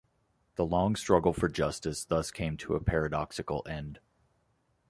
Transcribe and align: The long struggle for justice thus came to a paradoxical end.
The 0.55 0.65
long 0.65 0.95
struggle 0.95 1.31
for 1.31 1.47
justice 1.47 2.03
thus 2.03 2.31
came 2.31 2.57
to 2.57 2.73
a 2.73 2.79
paradoxical 2.83 3.61
end. 3.69 3.99